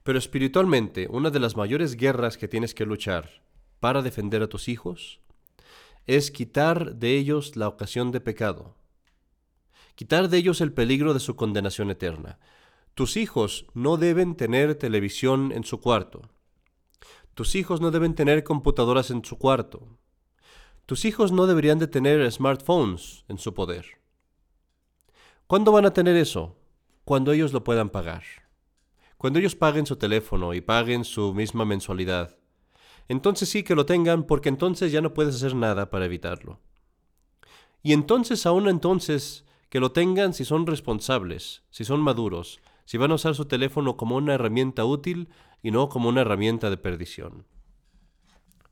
Pero 0.02 0.18
espiritualmente, 0.18 1.06
una 1.08 1.30
de 1.30 1.38
las 1.38 1.56
mayores 1.56 1.94
guerras 1.94 2.36
que 2.36 2.48
tienes 2.48 2.74
que 2.74 2.84
luchar 2.84 3.44
para 3.78 4.02
defender 4.02 4.42
a 4.42 4.48
tus 4.48 4.68
hijos 4.68 5.20
es 6.08 6.32
quitar 6.32 6.96
de 6.96 7.16
ellos 7.16 7.54
la 7.54 7.68
ocasión 7.68 8.10
de 8.10 8.20
pecado, 8.20 8.74
quitar 9.94 10.28
de 10.28 10.38
ellos 10.38 10.60
el 10.60 10.72
peligro 10.72 11.14
de 11.14 11.20
su 11.20 11.36
condenación 11.36 11.88
eterna. 11.92 12.40
Tus 12.94 13.16
hijos 13.16 13.66
no 13.72 13.96
deben 13.96 14.36
tener 14.36 14.74
televisión 14.74 15.50
en 15.52 15.64
su 15.64 15.80
cuarto. 15.80 16.22
Tus 17.34 17.54
hijos 17.54 17.80
no 17.80 17.90
deben 17.90 18.14
tener 18.14 18.44
computadoras 18.44 19.10
en 19.10 19.24
su 19.24 19.38
cuarto. 19.38 19.98
Tus 20.84 21.06
hijos 21.06 21.32
no 21.32 21.46
deberían 21.46 21.78
de 21.78 21.86
tener 21.86 22.30
smartphones 22.30 23.24
en 23.28 23.38
su 23.38 23.54
poder. 23.54 23.86
¿Cuándo 25.46 25.72
van 25.72 25.86
a 25.86 25.94
tener 25.94 26.16
eso? 26.16 26.56
Cuando 27.04 27.32
ellos 27.32 27.54
lo 27.54 27.64
puedan 27.64 27.88
pagar. 27.88 28.24
Cuando 29.16 29.38
ellos 29.38 29.56
paguen 29.56 29.86
su 29.86 29.96
teléfono 29.96 30.52
y 30.52 30.60
paguen 30.60 31.04
su 31.04 31.32
misma 31.32 31.64
mensualidad. 31.64 32.36
Entonces 33.08 33.48
sí 33.48 33.62
que 33.62 33.74
lo 33.74 33.86
tengan 33.86 34.24
porque 34.24 34.50
entonces 34.50 34.92
ya 34.92 35.00
no 35.00 35.14
puedes 35.14 35.36
hacer 35.36 35.54
nada 35.54 35.88
para 35.88 36.04
evitarlo. 36.04 36.60
Y 37.82 37.94
entonces 37.94 38.44
aún 38.44 38.68
entonces 38.68 39.46
que 39.70 39.80
lo 39.80 39.92
tengan 39.92 40.34
si 40.34 40.44
son 40.44 40.66
responsables, 40.66 41.62
si 41.70 41.84
son 41.84 42.00
maduros, 42.00 42.60
si 42.84 42.98
van 42.98 43.10
a 43.10 43.14
usar 43.14 43.34
su 43.34 43.46
teléfono 43.46 43.96
como 43.96 44.16
una 44.16 44.34
herramienta 44.34 44.84
útil 44.84 45.28
y 45.62 45.70
no 45.70 45.88
como 45.88 46.08
una 46.08 46.22
herramienta 46.22 46.70
de 46.70 46.76
perdición. 46.76 47.46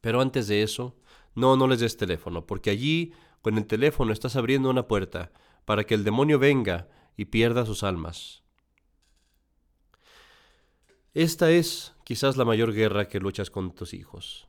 Pero 0.00 0.20
antes 0.20 0.48
de 0.48 0.62
eso, 0.62 0.96
no, 1.34 1.56
no 1.56 1.66
les 1.68 1.80
des 1.80 1.96
teléfono, 1.96 2.46
porque 2.46 2.70
allí, 2.70 3.12
con 3.42 3.56
el 3.56 3.66
teléfono, 3.66 4.12
estás 4.12 4.36
abriendo 4.36 4.70
una 4.70 4.88
puerta 4.88 5.32
para 5.64 5.84
que 5.84 5.94
el 5.94 6.04
demonio 6.04 6.38
venga 6.38 6.88
y 7.16 7.26
pierda 7.26 7.66
sus 7.66 7.82
almas. 7.82 8.42
Esta 11.14 11.50
es 11.50 11.94
quizás 12.04 12.36
la 12.36 12.44
mayor 12.44 12.72
guerra 12.72 13.08
que 13.08 13.20
luchas 13.20 13.50
con 13.50 13.74
tus 13.74 13.94
hijos. 13.94 14.48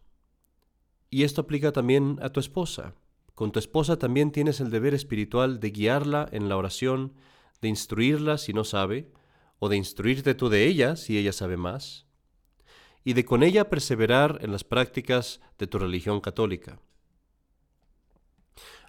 Y 1.10 1.24
esto 1.24 1.42
aplica 1.42 1.72
también 1.72 2.20
a 2.22 2.30
tu 2.30 2.40
esposa. 2.40 2.96
Con 3.36 3.52
tu 3.52 3.60
esposa 3.60 3.98
también 3.98 4.32
tienes 4.32 4.62
el 4.62 4.70
deber 4.70 4.94
espiritual 4.94 5.60
de 5.60 5.72
guiarla 5.72 6.30
en 6.32 6.48
la 6.50 6.58
oración, 6.58 7.14
de 7.62 7.68
instruirla 7.68 8.38
si 8.38 8.54
no 8.54 8.64
sabe, 8.64 9.12
o 9.64 9.70
de 9.70 9.78
instruirte 9.78 10.34
tú 10.34 10.50
de 10.50 10.66
ella 10.66 10.96
si 10.96 11.20
ella 11.20 11.32
sabe 11.32 11.56
más, 11.56 12.08
y 13.04 13.14
de 13.14 13.24
con 13.24 13.44
ella 13.44 13.70
perseverar 13.70 14.40
en 14.42 14.52
las 14.52 14.64
prácticas 14.64 15.40
de 15.60 15.68
tu 15.68 15.78
religión 15.78 16.20
católica. 16.20 16.80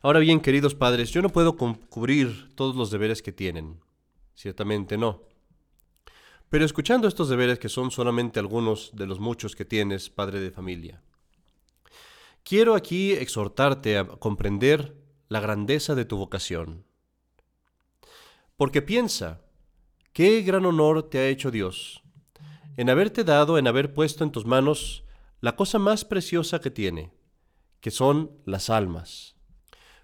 Ahora 0.01 0.19
bien, 0.19 0.41
queridos 0.41 0.75
padres, 0.75 1.11
yo 1.11 1.21
no 1.21 1.29
puedo 1.29 1.59
cubrir 1.59 2.55
todos 2.55 2.75
los 2.75 2.91
deberes 2.91 3.21
que 3.21 3.33
tienen. 3.33 3.81
Ciertamente 4.35 4.97
no. 4.97 5.21
Pero 6.49 6.65
escuchando 6.65 7.07
estos 7.07 7.29
deberes 7.29 7.59
que 7.59 7.69
son 7.69 7.91
solamente 7.91 8.41
algunos 8.41 8.93
de 8.95 9.07
los 9.07 9.21
muchos 9.21 9.55
que 9.55 9.67
tienes, 9.67 10.09
padre 10.09 10.41
de 10.41 10.51
familia, 10.51 11.03
quiero 12.45 12.75
aquí 12.75 13.13
exhortarte 13.13 13.99
a 13.99 14.07
comprender 14.07 14.97
la 15.29 15.41
grandeza 15.41 15.95
de 15.95 16.07
tu 16.07 16.17
vocación. 16.17 16.87
Porque 18.57 18.81
piensa, 18.81 19.43
Qué 20.13 20.43
gran 20.43 20.67
honor 20.67 21.09
te 21.09 21.21
ha 21.21 21.29
hecho 21.29 21.51
Dios, 21.51 22.03
en 22.77 22.91
haberte 22.91 23.25
dado, 23.25 23.57
en 23.57 23.67
haber 23.67 23.95
puesto 23.95 24.25
en 24.25 24.31
tus 24.31 24.45
manos 24.45 25.05
la 25.41 25.57
cosa 25.57 25.79
más 25.79 26.05
preciosa 26.05 26.61
que 26.61 26.71
tiene, 26.71 27.15
que 27.81 27.91
son 27.91 28.31
las 28.45 28.69
almas. 28.69 29.37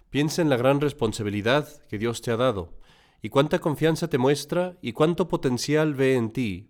Piensa 0.09 0.41
en 0.41 0.49
la 0.49 0.57
gran 0.57 0.81
responsabilidad 0.81 1.85
que 1.85 1.99
Dios 1.99 2.23
te 2.23 2.31
ha 2.31 2.37
dado, 2.37 2.79
y 3.21 3.29
cuánta 3.29 3.59
confianza 3.59 4.07
te 4.07 4.17
muestra 4.17 4.79
y 4.81 4.93
cuánto 4.93 5.27
potencial 5.27 5.93
ve 5.93 6.15
en 6.15 6.31
ti, 6.33 6.69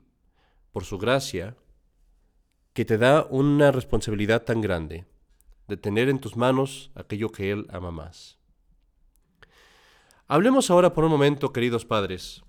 por 0.74 0.84
su 0.84 0.98
gracia, 0.98 1.56
que 2.74 2.84
te 2.84 2.98
da 2.98 3.26
una 3.30 3.72
responsabilidad 3.72 4.44
tan 4.44 4.60
grande, 4.60 5.06
de 5.70 5.78
tener 5.78 6.10
en 6.10 6.20
tus 6.20 6.36
manos 6.36 6.92
aquello 6.94 7.30
que 7.30 7.52
Él 7.52 7.68
ama 7.70 7.92
más. 7.92 8.38
Hablemos 10.28 10.70
ahora 10.70 10.94
por 10.94 11.06
un 11.06 11.12
momento, 11.12 11.54
queridos 11.54 11.86
padres, 11.86 12.44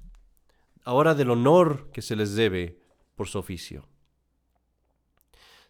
ahora 0.90 1.14
del 1.14 1.30
honor 1.30 1.88
que 1.92 2.02
se 2.02 2.16
les 2.16 2.34
debe 2.34 2.80
por 3.14 3.28
su 3.28 3.38
oficio. 3.38 3.86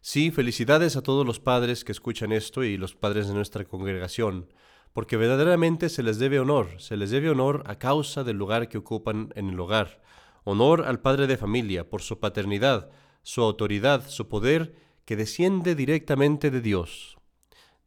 Sí, 0.00 0.30
felicidades 0.30 0.96
a 0.96 1.02
todos 1.02 1.26
los 1.26 1.40
padres 1.40 1.84
que 1.84 1.92
escuchan 1.92 2.32
esto 2.32 2.64
y 2.64 2.78
los 2.78 2.94
padres 2.94 3.28
de 3.28 3.34
nuestra 3.34 3.66
congregación, 3.66 4.48
porque 4.94 5.18
verdaderamente 5.18 5.90
se 5.90 6.02
les 6.02 6.18
debe 6.18 6.40
honor, 6.40 6.80
se 6.80 6.96
les 6.96 7.10
debe 7.10 7.28
honor 7.28 7.64
a 7.66 7.78
causa 7.78 8.24
del 8.24 8.38
lugar 8.38 8.70
que 8.70 8.78
ocupan 8.78 9.30
en 9.36 9.50
el 9.50 9.60
hogar, 9.60 10.00
honor 10.44 10.86
al 10.86 11.00
padre 11.00 11.26
de 11.26 11.36
familia 11.36 11.90
por 11.90 12.00
su 12.00 12.18
paternidad, 12.18 12.90
su 13.22 13.42
autoridad, 13.42 14.08
su 14.08 14.26
poder, 14.26 14.74
que 15.04 15.16
desciende 15.16 15.74
directamente 15.74 16.50
de 16.50 16.62
Dios. 16.62 17.18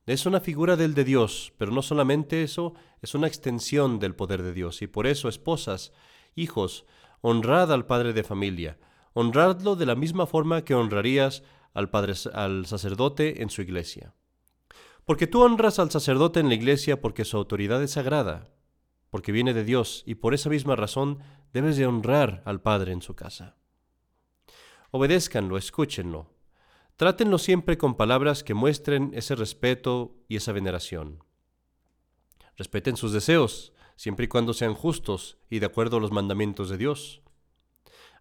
Es 0.06 0.28
una 0.28 0.40
figura 0.40 0.76
del 0.76 0.94
de 0.94 1.04
Dios, 1.04 1.52
pero 1.58 1.72
no 1.72 1.82
solamente 1.82 2.44
eso, 2.44 2.76
es 3.02 3.16
una 3.16 3.26
extensión 3.26 3.98
del 3.98 4.14
poder 4.14 4.44
de 4.44 4.54
Dios, 4.54 4.84
y 4.84 4.88
por 4.88 5.08
eso, 5.08 5.30
esposas, 5.30 5.94
hijos, 6.36 6.86
honrad 7.24 7.72
al 7.72 7.86
padre 7.86 8.12
de 8.12 8.24
familia, 8.24 8.78
honradlo 9.14 9.78
de 9.78 9.86
la 9.86 9.96
misma 9.96 10.28
forma 10.28 10.66
que 10.66 10.76
honrarías 10.76 11.42
al, 11.74 11.90
padre, 11.90 12.14
al 12.34 12.66
sacerdote 12.66 13.42
en 13.42 13.50
su 13.50 13.62
iglesia. 13.62 14.14
Porque 15.06 15.26
tú 15.26 15.42
honras 15.42 15.80
al 15.80 15.90
sacerdote 15.90 16.42
en 16.42 16.50
la 16.50 16.56
iglesia 16.56 17.00
porque 17.00 17.24
su 17.24 17.38
autoridad 17.38 17.82
es 17.82 17.92
sagrada, 17.92 18.50
porque 19.10 19.32
viene 19.32 19.54
de 19.54 19.64
Dios, 19.64 20.04
y 20.06 20.16
por 20.16 20.34
esa 20.34 20.50
misma 20.50 20.76
razón 20.76 21.20
debes 21.54 21.78
de 21.78 21.86
honrar 21.86 22.44
al 22.46 22.62
Padre 22.62 22.92
en 22.92 23.02
su 23.02 23.16
casa. 23.16 23.56
Obedézcanlo, 24.92 25.58
escúchenlo. 25.58 26.30
Trátenlo 26.98 27.38
siempre 27.38 27.78
con 27.78 27.96
palabras 27.96 28.44
que 28.44 28.54
muestren 28.54 29.12
ese 29.14 29.36
respeto 29.36 30.18
y 30.28 30.36
esa 30.36 30.52
veneración. 30.52 31.24
Respeten 32.58 32.98
sus 32.98 33.14
deseos, 33.14 33.72
siempre 33.96 34.26
y 34.26 34.28
cuando 34.28 34.54
sean 34.54 34.74
justos 34.74 35.38
y 35.50 35.60
de 35.60 35.66
acuerdo 35.66 35.98
a 35.98 36.00
los 36.00 36.12
mandamientos 36.12 36.70
de 36.70 36.78
Dios. 36.78 37.22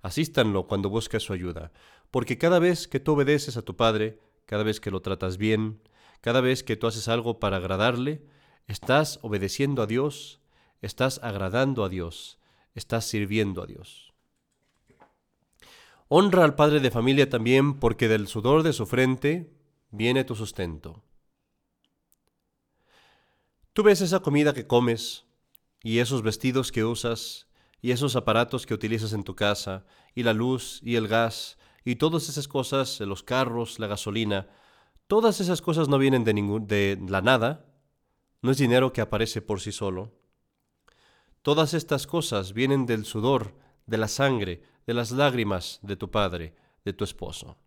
Asístanlo 0.03 0.67
cuando 0.67 0.91
busque 0.91 1.21
su 1.21 1.33
ayuda, 1.33 1.73
porque 2.11 2.39
cada 2.39 2.59
vez 2.59 2.89
que 2.89 3.01
tú 3.01 3.13
obedeces 3.13 3.57
a 3.57 3.63
tu 3.63 3.77
Padre, 3.77 4.19
cada 4.47 4.65
vez 4.65 4.81
que 4.81 4.91
lo 4.91 5.01
tratas 5.01 5.37
bien, 5.39 5.81
cada 6.21 6.41
vez 6.41 6.63
que 6.63 6.77
tú 6.77 6.87
haces 6.87 7.09
algo 7.09 7.39
para 7.39 7.57
agradarle, 7.59 8.25
estás 8.67 9.19
obedeciendo 9.23 9.83
a 9.83 9.87
Dios, 9.87 10.41
estás 10.81 11.21
agradando 11.23 11.85
a 11.85 11.89
Dios, 11.89 12.39
estás 12.75 13.05
sirviendo 13.07 13.63
a 13.63 13.67
Dios. 13.67 14.13
Honra 16.09 16.45
al 16.45 16.55
padre 16.55 16.81
de 16.81 16.91
familia 16.91 17.31
también 17.31 17.79
porque 17.79 18.09
del 18.09 18.27
sudor 18.29 18.63
de 18.63 18.75
su 18.75 18.85
frente 18.87 19.51
viene 19.91 20.25
tu 20.25 20.35
sustento. 20.35 21.03
Tú 23.73 23.83
ves 23.83 24.03
esa 24.03 24.21
comida 24.21 24.53
que 24.53 24.67
comes, 24.67 25.25
y 25.83 25.99
esos 25.99 26.23
vestidos 26.23 26.73
que 26.73 26.85
usas, 26.85 27.49
y 27.81 27.91
esos 27.91 28.15
aparatos 28.17 28.67
que 28.67 28.75
utilizas 28.75 29.13
en 29.13 29.25
tu 29.25 29.35
casa, 29.35 29.85
y 30.15 30.23
la 30.23 30.33
luz, 30.33 30.81
y 30.83 30.97
el 30.97 31.09
gas, 31.09 31.59
y 31.85 31.97
todas 31.97 32.29
esas 32.29 32.47
cosas, 32.47 33.01
los 33.01 33.23
carros, 33.23 33.79
la 33.79 33.89
gasolina, 33.89 34.49
todas 35.09 35.41
esas 35.41 35.61
cosas 35.61 35.89
no 35.89 35.99
vienen 35.99 36.25
de, 36.25 36.35
ningún, 36.35 36.67
de 36.67 36.99
la 37.09 37.21
nada, 37.21 37.67
no 38.41 38.51
es 38.51 38.59
dinero 38.59 38.93
que 38.93 39.01
aparece 39.01 39.43
por 39.43 39.61
sí 39.61 39.73
solo. 39.73 40.13
Todas 41.43 41.75
estas 41.75 42.07
cosas 42.07 42.53
vienen 42.53 42.87
del 42.87 43.05
sudor, 43.05 43.57
de 43.87 43.99
la 43.99 44.09
sangre, 44.09 44.63
de 44.87 44.95
las 44.95 45.11
lágrimas 45.11 45.81
de 45.83 45.97
tu 45.97 46.11
padre, 46.11 46.55
de 46.85 46.93
tu 46.93 47.05
esposo. 47.05 47.59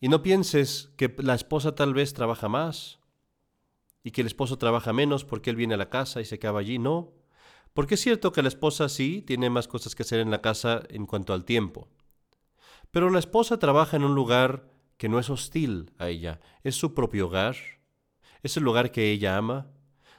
Y 0.00 0.08
no 0.08 0.22
pienses 0.22 0.90
que 0.96 1.14
la 1.18 1.34
esposa 1.34 1.76
tal 1.76 1.94
vez 1.94 2.12
trabaja 2.12 2.48
más, 2.48 2.98
y 4.04 4.10
que 4.10 4.22
el 4.22 4.26
esposo 4.26 4.58
trabaja 4.58 4.92
menos 4.92 5.24
porque 5.24 5.50
él 5.50 5.56
viene 5.56 5.74
a 5.74 5.78
la 5.78 5.90
casa 5.90 6.20
y 6.20 6.24
se 6.24 6.38
queda 6.38 6.58
allí. 6.58 6.78
No, 6.78 7.12
porque 7.74 7.94
es 7.94 8.00
cierto 8.00 8.32
que 8.32 8.42
la 8.42 8.48
esposa 8.48 8.88
sí 8.88 9.22
tiene 9.22 9.50
más 9.50 9.68
cosas 9.68 9.94
que 9.94 10.02
hacer 10.02 10.20
en 10.20 10.30
la 10.30 10.42
casa 10.42 10.82
en 10.88 11.06
cuanto 11.06 11.32
al 11.32 11.44
tiempo. 11.44 11.88
Pero 12.90 13.10
la 13.10 13.18
esposa 13.18 13.58
trabaja 13.58 13.96
en 13.96 14.04
un 14.04 14.14
lugar 14.14 14.68
que 14.98 15.08
no 15.08 15.18
es 15.18 15.30
hostil 15.30 15.92
a 15.98 16.08
ella, 16.08 16.40
es 16.62 16.74
su 16.74 16.94
propio 16.94 17.26
hogar, 17.26 17.56
es 18.42 18.56
el 18.56 18.64
lugar 18.64 18.92
que 18.92 19.10
ella 19.10 19.36
ama, 19.36 19.70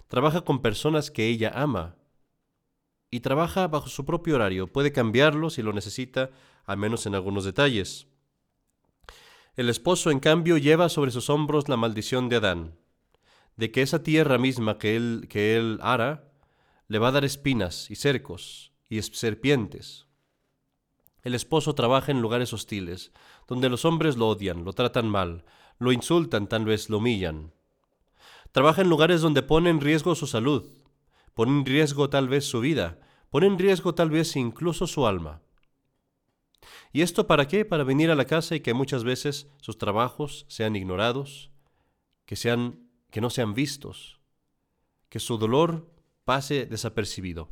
trabaja 0.08 0.42
con 0.42 0.62
personas 0.62 1.12
que 1.12 1.28
ella 1.28 1.52
ama 1.54 1.96
y 3.12 3.20
trabaja 3.20 3.68
bajo 3.68 3.90
su 3.90 4.06
propio 4.06 4.36
horario, 4.36 4.68
puede 4.68 4.92
cambiarlo 4.92 5.50
si 5.50 5.62
lo 5.62 5.72
necesita, 5.72 6.32
al 6.66 6.78
menos 6.78 7.06
en 7.06 7.14
algunos 7.16 7.46
detalles. 7.46 8.08
El 9.56 9.70
esposo, 9.70 10.10
en 10.10 10.20
cambio, 10.20 10.58
lleva 10.58 10.90
sobre 10.90 11.12
sus 11.12 11.30
hombros 11.30 11.70
la 11.70 11.78
maldición 11.78 12.28
de 12.28 12.38
Adán 12.38 12.83
de 13.56 13.72
que 13.72 13.82
esa 13.82 14.04
tierra 14.04 14.38
misma 14.38 14.78
que 14.78 14.96
él, 14.96 15.28
que 15.30 15.56
él 15.56 15.80
hará 15.82 16.32
le 16.88 17.00
va 17.00 17.10
a 17.10 17.12
dar 17.12 17.26
espinas 17.26 17.90
y 17.90 17.96
cercos 17.96 18.74
y 18.90 19.02
serpientes. 19.02 20.08
El 21.22 21.36
esposo 21.36 21.74
trabaja 21.74 22.12
en 22.12 22.22
lugares 22.22 22.52
hostiles, 22.54 23.12
donde 23.48 23.70
los 23.70 23.86
hombres 23.86 24.18
lo 24.18 24.28
odian, 24.28 24.66
lo 24.66 24.74
tratan 24.74 25.08
mal, 25.08 25.46
lo 25.80 25.92
insultan, 25.92 26.48
tal 26.48 26.66
vez 26.66 26.90
lo 26.90 26.98
humillan. 26.98 27.54
Trabaja 28.52 28.82
en 28.82 28.90
lugares 28.90 29.22
donde 29.22 29.42
pone 29.42 29.70
en 29.70 29.82
riesgo 29.82 30.16
su 30.16 30.28
salud, 30.28 30.70
pone 31.34 31.52
en 31.52 31.66
riesgo 31.66 32.10
tal 32.10 32.28
vez 32.28 32.46
su 32.46 32.60
vida, 32.60 33.00
pone 33.30 33.48
en 33.48 33.58
riesgo 33.58 33.96
tal 33.96 34.10
vez 34.10 34.36
incluso 34.36 34.86
su 34.86 35.08
alma. 35.08 35.42
¿Y 36.92 37.02
esto 37.02 37.26
para 37.26 37.48
qué? 37.48 37.66
Para 37.66 37.84
venir 37.84 38.12
a 38.12 38.16
la 38.16 38.26
casa 38.26 38.56
y 38.56 38.60
que 38.60 38.74
muchas 38.74 39.04
veces 39.04 39.48
sus 39.62 39.78
trabajos 39.78 40.46
sean 40.48 40.76
ignorados, 40.76 41.52
que, 42.26 42.36
sean, 42.36 42.83
que 43.14 43.22
no 43.22 43.30
sean 43.30 43.54
vistos, 43.54 44.20
que 45.10 45.20
su 45.20 45.38
dolor 45.38 45.88
pase 46.26 46.66
desapercibido. 46.66 47.48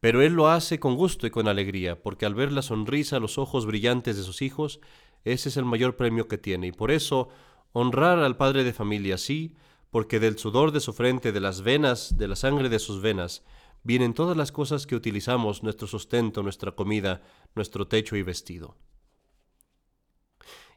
Pero 0.00 0.22
él 0.22 0.32
lo 0.32 0.48
hace 0.48 0.80
con 0.80 0.96
gusto 0.96 1.26
y 1.26 1.30
con 1.30 1.48
alegría, 1.48 2.02
porque 2.02 2.24
al 2.24 2.34
ver 2.34 2.50
la 2.50 2.62
sonrisa, 2.62 3.18
los 3.20 3.36
ojos 3.36 3.66
brillantes 3.66 4.16
de 4.16 4.22
sus 4.22 4.40
hijos, 4.40 4.80
ese 5.24 5.50
es 5.50 5.58
el 5.58 5.66
mayor 5.66 5.96
premio 5.96 6.28
que 6.28 6.38
tiene. 6.38 6.68
Y 6.68 6.72
por 6.72 6.90
eso, 6.90 7.28
honrar 7.72 8.20
al 8.20 8.38
padre 8.38 8.64
de 8.64 8.72
familia, 8.72 9.18
sí, 9.18 9.54
porque 9.90 10.18
del 10.18 10.38
sudor 10.38 10.72
de 10.72 10.80
su 10.80 10.94
frente, 10.94 11.30
de 11.30 11.40
las 11.40 11.60
venas, 11.60 12.16
de 12.16 12.26
la 12.26 12.34
sangre 12.34 12.70
de 12.70 12.78
sus 12.78 13.02
venas, 13.02 13.44
vienen 13.82 14.14
todas 14.14 14.34
las 14.34 14.50
cosas 14.50 14.86
que 14.86 14.96
utilizamos, 14.96 15.62
nuestro 15.62 15.86
sustento, 15.86 16.42
nuestra 16.42 16.72
comida, 16.72 17.20
nuestro 17.54 17.86
techo 17.86 18.16
y 18.16 18.22
vestido. 18.22 18.78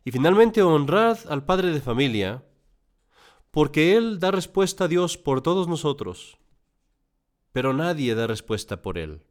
Y 0.04 0.12
finalmente, 0.12 0.62
honrad 0.62 1.20
al 1.30 1.46
padre 1.46 1.72
de 1.72 1.80
familia, 1.80 2.44
porque 3.51 3.96
él 3.96 4.20
da 4.20 4.31
respuesta 4.31 4.86
a 4.86 4.88
Dios 4.88 5.17
por 5.17 5.41
todos 5.41 5.67
nosotros 5.67 6.38
pero 7.51 7.74
nadie 7.74 8.15
da 8.15 8.27
respuesta 8.27 8.81
por 8.81 8.98
él. 8.98 9.22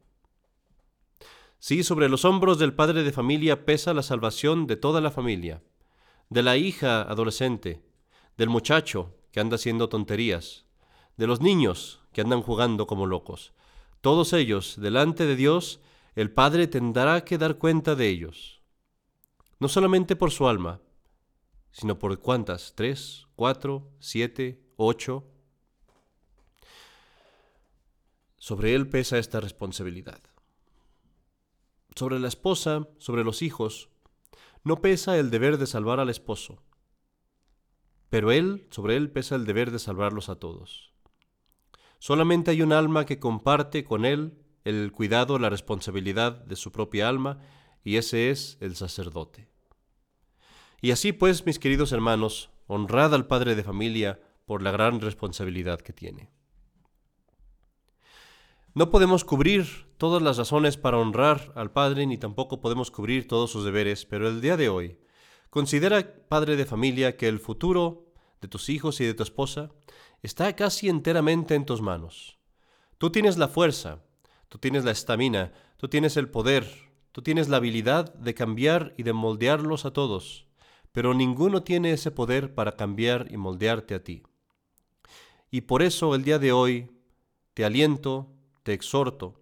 Sí, 1.59 1.83
sobre 1.83 2.09
los 2.09 2.25
hombros 2.25 2.57
del 2.57 2.73
padre 2.73 3.03
de 3.03 3.11
familia 3.11 3.65
pesa 3.65 3.93
la 3.93 4.03
salvación 4.03 4.67
de 4.67 4.77
toda 4.77 5.01
la 5.01 5.11
familia, 5.11 5.61
de 6.29 6.43
la 6.43 6.57
hija 6.57 7.01
adolescente, 7.01 7.83
del 8.37 8.49
muchacho 8.49 9.15
que 9.31 9.39
anda 9.39 9.55
haciendo 9.55 9.89
tonterías, 9.89 10.65
de 11.17 11.27
los 11.27 11.41
niños 11.41 12.01
que 12.13 12.21
andan 12.21 12.41
jugando 12.41 12.87
como 12.87 13.05
locos. 13.05 13.53
Todos 14.01 14.33
ellos, 14.33 14.75
delante 14.79 15.25
de 15.25 15.35
Dios, 15.35 15.81
el 16.15 16.31
Padre 16.31 16.67
tendrá 16.67 17.23
que 17.23 17.37
dar 17.37 17.57
cuenta 17.57 17.95
de 17.95 18.09
ellos. 18.09 18.61
No 19.59 19.67
solamente 19.67 20.15
por 20.15 20.31
su 20.31 20.47
alma, 20.47 20.81
sino 21.71 21.97
por 21.99 22.19
cuántas, 22.19 22.73
tres, 22.75 23.27
cuatro, 23.35 23.89
siete, 23.99 24.61
ocho, 24.75 25.25
sobre 28.37 28.73
él 28.73 28.87
pesa 28.87 29.17
esta 29.17 29.39
responsabilidad. 29.39 30.19
Sobre 31.95 32.19
la 32.19 32.27
esposa, 32.27 32.87
sobre 32.97 33.23
los 33.23 33.41
hijos, 33.41 33.89
no 34.63 34.81
pesa 34.81 35.17
el 35.17 35.29
deber 35.29 35.57
de 35.57 35.67
salvar 35.67 35.99
al 35.99 36.09
esposo, 36.09 36.63
pero 38.09 38.31
él, 38.31 38.67
sobre 38.71 38.97
él 38.97 39.11
pesa 39.11 39.35
el 39.35 39.45
deber 39.45 39.71
de 39.71 39.79
salvarlos 39.79 40.29
a 40.29 40.35
todos. 40.35 40.91
Solamente 41.99 42.51
hay 42.51 42.61
un 42.61 42.73
alma 42.73 43.05
que 43.05 43.19
comparte 43.19 43.83
con 43.83 44.05
él 44.05 44.41
el 44.63 44.91
cuidado, 44.91 45.37
la 45.37 45.49
responsabilidad 45.49 46.31
de 46.31 46.55
su 46.55 46.71
propia 46.71 47.07
alma, 47.07 47.39
y 47.83 47.97
ese 47.97 48.29
es 48.31 48.57
el 48.59 48.75
sacerdote. 48.75 49.50
Y 50.81 50.91
así 50.91 51.13
pues, 51.13 51.45
mis 51.45 51.59
queridos 51.59 51.91
hermanos, 51.91 52.49
honrad 52.67 53.13
al 53.13 53.27
padre 53.27 53.55
de 53.55 53.63
familia 53.63 54.19
por 54.45 54.61
la 54.61 54.71
gran 54.71 54.99
responsabilidad 54.99 55.79
que 55.79 55.93
tiene. 55.93 56.31
No 58.73 58.89
podemos 58.89 59.23
cubrir 59.25 59.87
todas 59.97 60.21
las 60.21 60.37
razones 60.37 60.77
para 60.77 60.97
honrar 60.97 61.51
al 61.55 61.71
Padre, 61.71 62.07
ni 62.07 62.17
tampoco 62.17 62.61
podemos 62.61 62.89
cubrir 62.89 63.27
todos 63.27 63.51
sus 63.51 63.65
deberes, 63.65 64.05
pero 64.05 64.29
el 64.29 64.39
día 64.39 64.55
de 64.55 64.69
hoy, 64.69 64.97
considera, 65.49 66.25
Padre 66.29 66.55
de 66.55 66.65
familia, 66.65 67.17
que 67.17 67.27
el 67.27 67.39
futuro 67.39 68.13
de 68.39 68.47
tus 68.47 68.69
hijos 68.69 69.01
y 69.01 69.05
de 69.05 69.13
tu 69.13 69.23
esposa 69.23 69.71
está 70.23 70.55
casi 70.55 70.87
enteramente 70.87 71.53
en 71.55 71.65
tus 71.65 71.81
manos. 71.81 72.39
Tú 72.97 73.11
tienes 73.11 73.37
la 73.37 73.49
fuerza, 73.49 74.03
tú 74.47 74.57
tienes 74.57 74.85
la 74.85 74.91
estamina, 74.91 75.51
tú 75.75 75.89
tienes 75.89 76.15
el 76.15 76.29
poder, 76.29 76.65
tú 77.11 77.21
tienes 77.21 77.49
la 77.49 77.57
habilidad 77.57 78.13
de 78.13 78.33
cambiar 78.33 78.93
y 78.97 79.03
de 79.03 79.11
moldearlos 79.11 79.83
a 79.83 79.91
todos, 79.91 80.47
pero 80.91 81.13
ninguno 81.13 81.63
tiene 81.63 81.91
ese 81.91 82.11
poder 82.11 82.53
para 82.53 82.75
cambiar 82.75 83.27
y 83.31 83.37
moldearte 83.37 83.95
a 83.95 84.03
ti. 84.03 84.23
Y 85.49 85.61
por 85.61 85.81
eso 85.81 86.15
el 86.15 86.23
día 86.23 86.39
de 86.39 86.51
hoy 86.51 86.91
te 87.53 87.65
aliento, 87.65 88.33
te 88.63 88.73
exhorto, 88.73 89.41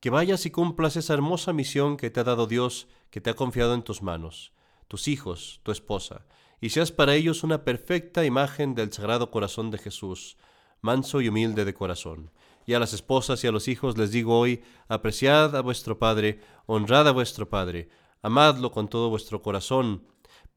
que 0.00 0.10
vayas 0.10 0.46
y 0.46 0.50
cumplas 0.50 0.96
esa 0.96 1.14
hermosa 1.14 1.52
misión 1.52 1.96
que 1.96 2.10
te 2.10 2.20
ha 2.20 2.24
dado 2.24 2.46
Dios, 2.46 2.88
que 3.10 3.20
te 3.20 3.30
ha 3.30 3.34
confiado 3.34 3.74
en 3.74 3.82
tus 3.82 4.02
manos, 4.02 4.52
tus 4.88 5.08
hijos, 5.08 5.60
tu 5.62 5.72
esposa, 5.72 6.26
y 6.60 6.70
seas 6.70 6.92
para 6.92 7.14
ellos 7.14 7.44
una 7.44 7.64
perfecta 7.64 8.24
imagen 8.24 8.74
del 8.74 8.92
Sagrado 8.92 9.30
Corazón 9.30 9.70
de 9.70 9.78
Jesús, 9.78 10.36
manso 10.80 11.20
y 11.20 11.28
humilde 11.28 11.64
de 11.64 11.74
corazón. 11.74 12.30
Y 12.66 12.74
a 12.74 12.78
las 12.78 12.92
esposas 12.92 13.44
y 13.44 13.46
a 13.46 13.52
los 13.52 13.68
hijos 13.68 13.96
les 13.96 14.10
digo 14.10 14.38
hoy, 14.38 14.62
apreciad 14.88 15.54
a 15.54 15.60
vuestro 15.60 15.98
Padre, 15.98 16.40
honrad 16.66 17.08
a 17.08 17.12
vuestro 17.12 17.48
Padre, 17.48 17.88
amadlo 18.22 18.72
con 18.72 18.88
todo 18.88 19.10
vuestro 19.10 19.42
corazón, 19.42 20.04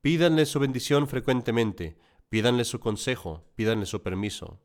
pídanle 0.01 0.45
su 0.45 0.59
bendición 0.59 1.07
frecuentemente, 1.07 1.97
pídanle 2.29 2.63
su 2.63 2.79
consejo, 2.79 3.43
pídanle 3.55 3.85
su 3.85 4.01
permiso, 4.01 4.62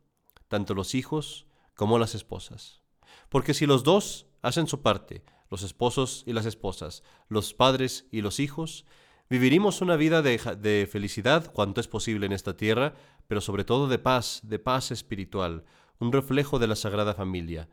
tanto 0.49 0.75
los 0.75 0.95
hijos 0.95 1.47
como 1.75 1.99
las 1.99 2.15
esposas. 2.15 2.83
Porque 3.29 3.55
si 3.55 3.67
los 3.67 3.83
dos 3.83 4.27
hacen 4.43 4.67
su 4.67 4.83
parte, 4.83 5.25
los 5.51 5.63
esposos 5.63 6.23
y 6.27 6.33
las 6.33 6.47
esposas, 6.47 7.03
los 7.29 7.55
padres 7.55 8.07
y 8.11 8.21
los 8.21 8.39
hijos, 8.39 8.85
viviremos 9.29 9.81
una 9.81 9.97
vida 9.97 10.23
de, 10.23 10.89
felicidad 10.91 11.51
cuanto 11.53 11.81
es 11.81 11.89
posible 11.89 12.27
en 12.27 12.33
esta 12.33 12.57
tierra, 12.57 12.95
pero 13.27 13.41
sobre 13.41 13.65
todo 13.65 13.89
de 13.89 13.99
paz, 13.99 14.41
de 14.45 14.59
paz 14.59 14.91
espiritual, 14.91 15.65
un 15.99 16.13
reflejo 16.13 16.59
de 16.59 16.67
la 16.67 16.77
Sagrada 16.77 17.15
Familia, 17.15 17.69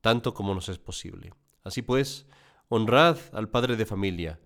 tanto 0.00 0.34
como 0.34 0.54
nos 0.54 0.68
es 0.68 0.78
posible. 0.78 1.32
Así 1.62 1.82
pues, 1.82 2.26
honrad 2.68 3.18
al 3.32 3.48
Padre 3.48 3.76
de 3.76 3.86
familia, 3.86 4.40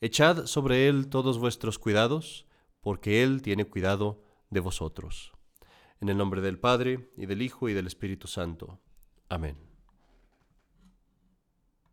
echad 0.00 0.46
sobre 0.46 0.88
él 0.88 1.08
todos 1.08 1.38
vuestros 1.38 1.78
cuidados, 1.78 2.46
porque 2.80 3.22
él 3.22 3.42
tiene 3.42 3.64
cuidado 3.64 4.22
de 4.50 4.60
vosotros. 4.60 5.32
En 6.00 6.08
el 6.08 6.16
nombre 6.16 6.40
del 6.40 6.58
Padre, 6.58 7.10
y 7.16 7.26
del 7.26 7.42
Hijo, 7.42 7.68
y 7.68 7.72
del 7.74 7.86
Espíritu 7.86 8.28
Santo. 8.28 8.80
Amén. 9.28 9.73